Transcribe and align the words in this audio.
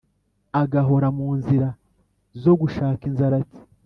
agahora 0.61 1.07
mu 1.17 1.29
nzira 1.39 1.67
zo 2.41 2.53
gushaka 2.61 3.01
inzaratsi 3.09 3.59